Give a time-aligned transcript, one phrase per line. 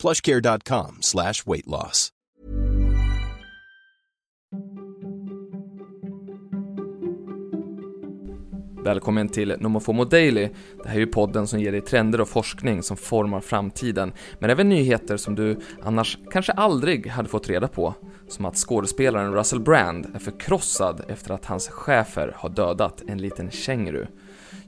[0.00, 2.12] plushcare.com slash weight loss.
[8.84, 10.48] Välkommen till Nomofomo Daily.
[10.82, 14.50] Det här är ju podden som ger dig trender och forskning som formar framtiden, men
[14.50, 17.94] även nyheter som du annars kanske aldrig hade fått reda på.
[18.28, 23.50] Som att skådespelaren Russell Brand är förkrossad efter att hans chefer har dödat en liten
[23.50, 24.06] känguru.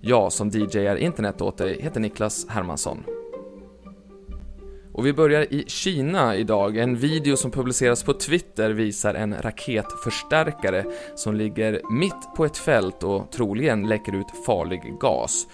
[0.00, 3.04] Jag som DJar internet åt dig heter Niklas Hermansson.
[4.94, 6.76] Och vi börjar i Kina idag.
[6.76, 10.84] En video som publiceras på Twitter visar en raketförstärkare
[11.14, 15.46] som ligger mitt på ett fält och troligen läcker ut farlig gas.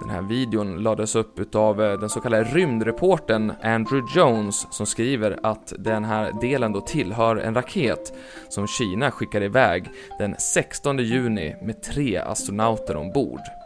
[0.00, 5.38] Den här videon lades upp utav eh, den så kallade rymdreporten Andrew Jones som skriver
[5.42, 8.12] att den här delen då tillhör en raket
[8.48, 13.63] som Kina skickar iväg den 16 juni med tre astronauter ombord.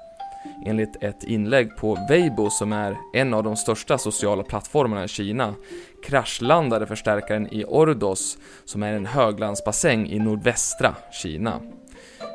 [0.67, 5.55] Enligt ett inlägg på Weibo som är en av de största sociala plattformarna i Kina
[6.05, 11.61] kraschlandade förstärkaren i Ordos som är en höglandsbassäng i nordvästra Kina.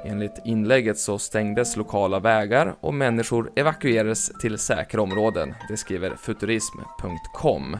[0.05, 7.77] Enligt inlägget så stängdes lokala vägar och människor evakuerades till säkra områden, det skriver futurism.com.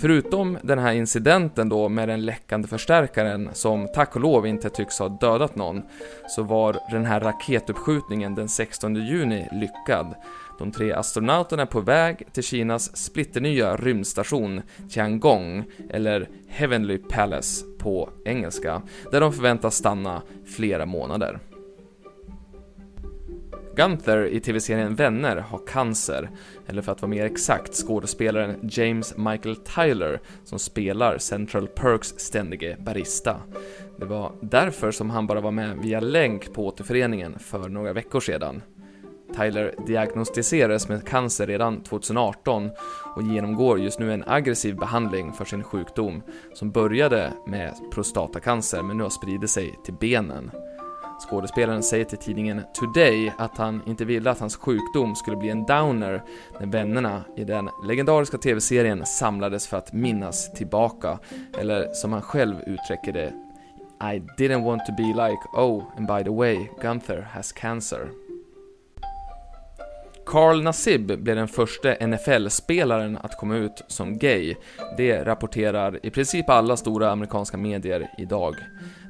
[0.00, 4.98] Förutom den här incidenten då med den läckande förstärkaren som tack och lov inte tycks
[4.98, 5.82] ha dödat någon,
[6.28, 10.14] så var den här raketuppskjutningen den 16 juni lyckad.
[10.58, 18.10] De tre astronauterna är på väg till Kinas splitternya rymdstation Tiangong, eller Heavenly Palace på
[18.24, 18.82] engelska,
[19.12, 21.38] där de förväntas stanna flera månader.
[23.76, 26.30] Gunther i tv-serien Vänner har cancer,
[26.66, 32.76] eller för att vara mer exakt skådespelaren James Michael Tyler som spelar Central Perks ständige
[32.80, 33.40] barista.
[33.98, 38.20] Det var därför som han bara var med via länk på återföreningen för några veckor
[38.20, 38.62] sedan.
[39.36, 42.70] Tyler diagnostiserades med cancer redan 2018
[43.16, 46.22] och genomgår just nu en aggressiv behandling för sin sjukdom
[46.54, 50.50] som började med prostatacancer men nu har spridit sig till benen.
[51.28, 55.66] Skådespelaren säger till tidningen Today att han inte ville att hans sjukdom skulle bli en
[55.66, 56.22] downer
[56.60, 61.18] när vännerna i den legendariska tv-serien samlades för att minnas tillbaka,
[61.58, 63.32] eller som han själv uttrycker det
[64.14, 68.08] I didn't want to be like, oh, and by the way, Gunther has cancer.
[70.26, 74.54] Carl Nassib blev den första NFL-spelaren att komma ut som gay.
[74.96, 78.54] Det rapporterar i princip alla stora amerikanska medier idag.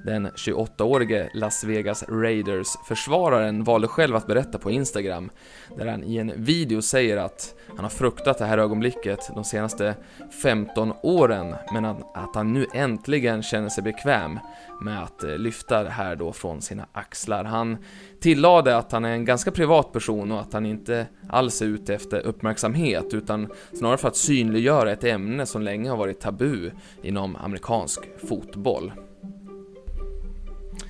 [0.05, 5.31] Den 28-årige Las Vegas Raiders-försvararen valde själv att berätta på Instagram,
[5.77, 9.95] där han i en video säger att han har fruktat det här ögonblicket de senaste
[10.43, 14.39] 15 åren, men att, han nu äntligen känner sig bekväm
[14.81, 17.45] med att eh, lyfta det här då från sina axlar.
[17.45, 17.77] Han
[18.21, 21.95] tillade att han är en ganska privat person och att han inte alls är ute
[21.95, 26.71] efter uppmärksamhet, utan snarare för att synliggöra ett ämne som länge har varit tabu
[27.03, 28.93] inom amerikansk fotboll.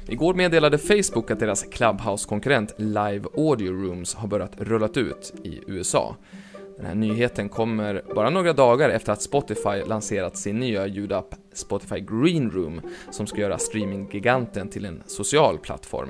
[0.09, 6.17] Igår meddelade Facebook att deras Clubhouse-konkurrent Live Audio Rooms har börjat rullat ut i USA.
[6.77, 12.01] Den här nyheten kommer bara några dagar efter att Spotify lanserat sin nya ljudapp Spotify
[12.01, 12.81] Green Room
[13.11, 16.09] som ska göra streaminggiganten till en social plattform.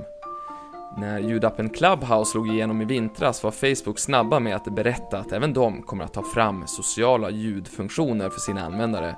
[0.99, 5.53] När ljudappen Clubhouse slog igenom i vintras var Facebook snabba med att berätta att även
[5.53, 9.17] de kommer att ta fram sociala ljudfunktioner för sina användare.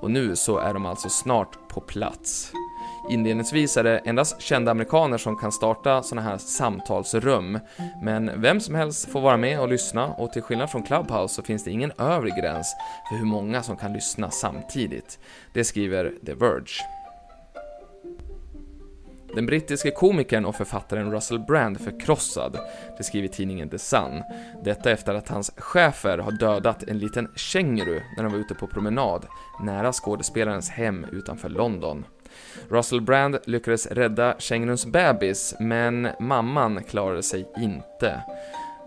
[0.00, 2.52] Och nu så är de alltså snart på plats.
[3.08, 7.58] Inledningsvis är det endast kända amerikaner som kan starta sådana här samtalsrum,
[8.02, 11.42] men vem som helst får vara med och lyssna och till skillnad från Clubhouse så
[11.42, 12.74] finns det ingen övre gräns
[13.08, 15.18] för hur många som kan lyssna samtidigt.
[15.54, 16.84] Det skriver The Verge.
[19.34, 22.58] Den brittiske komikern och författaren Russell Brand förkrossad,
[22.98, 24.22] det skriver tidningen The Sun.
[24.64, 28.66] Detta efter att hans chefer har dödat en liten känguru när de var ute på
[28.66, 29.26] promenad
[29.62, 32.04] nära skådespelarens hem utanför London.
[32.68, 38.20] Russell Brand lyckades rädda känguruns bebis, men mamman klarade sig inte.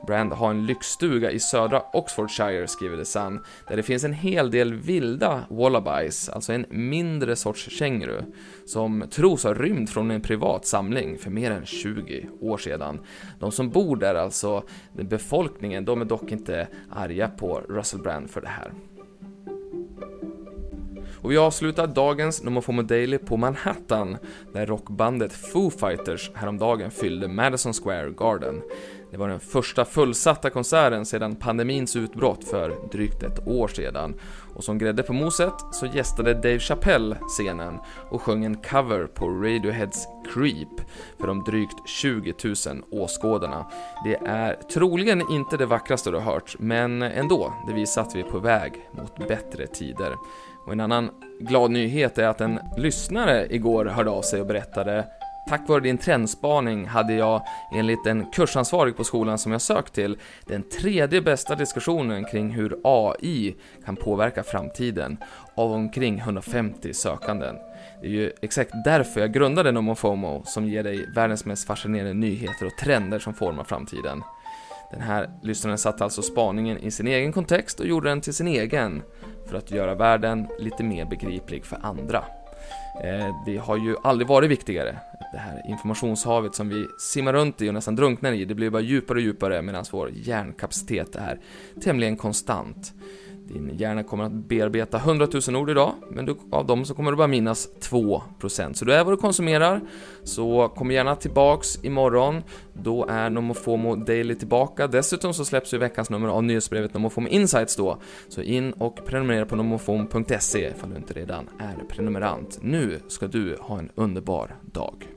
[0.08, 4.52] Brand har en lyxstuga i södra Oxfordshire, skriver The Sun, där det finns en hel
[4.52, 8.22] del vilda wallabies, alltså en mindre sorts känguru,
[8.66, 13.00] som tros ha rymt från en privat samling för mer än 20 år sedan.
[13.40, 18.42] De som bor där, alltså befolkningen, de är dock inte arga på Russell Brand för
[18.42, 18.72] det här.
[21.22, 24.18] Och vi avslutar dagens Nomofomo Daily på Manhattan,
[24.54, 28.62] där rockbandet Foo Fighters häromdagen fyllde Madison Square Garden.
[29.12, 34.16] Det var den första fullsatta konserten sedan pandemins utbrott för drygt ett år sedan.
[34.56, 37.80] Och som grädde på moset så gästade Dave Chappelle scenen
[38.10, 40.82] och sjöng en cover på Radioheads Creep
[41.20, 42.56] för de drygt 20 000
[42.92, 43.66] åskådarna.
[44.04, 48.20] Det är troligen inte det vackraste du har hört, men ändå, det visar att vi
[48.20, 50.16] är på väg mot bättre tider.
[50.68, 51.10] Och en annan
[51.40, 55.06] glad nyhet är att en lyssnare igår hörde av sig och berättade
[55.50, 57.42] Tack vare din trendspaning hade jag,
[57.74, 62.80] enligt en kursansvarig på skolan som jag sökt till, den tredje bästa diskussionen kring hur
[62.84, 63.56] AI
[63.86, 65.18] kan påverka framtiden
[65.56, 67.56] av omkring 150 sökanden.
[68.02, 72.66] Det är ju exakt därför jag grundade NomoFomo, som ger dig världens mest fascinerande nyheter
[72.66, 74.24] och trender som formar framtiden.
[74.92, 78.48] Den här lyssnaren satte alltså spaningen i sin egen kontext och gjorde den till sin
[78.48, 79.02] egen,
[79.46, 82.24] för att göra världen lite mer begriplig för andra.
[83.04, 85.00] Eh, det har ju aldrig varit viktigare.
[85.32, 88.82] Det här informationshavet som vi simmar runt i och nästan drunknar i, det blir bara
[88.82, 91.40] djupare och djupare medan vår hjärnkapacitet är
[91.84, 92.94] tämligen konstant.
[93.48, 97.12] Din hjärna kommer att bearbeta 100 000 ord idag, men du, av dem så kommer
[97.12, 98.74] du bara minnas 2%.
[98.74, 99.82] Så du är vad du konsumerar,
[100.24, 102.44] så kom gärna tillbaks imorgon.
[102.74, 104.88] Då är Nomofomo Daily tillbaka.
[104.88, 107.98] Dessutom så släpps ju veckans nummer av nyhetsbrevet Nomofomo Insights då.
[108.30, 112.60] Så in och prenumerera på nomofomo.se ifall du inte redan är prenumerant.
[112.62, 115.17] Nu ska du ha en underbar dag.